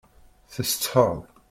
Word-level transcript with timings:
Tessetḥaḍ? 0.53 1.19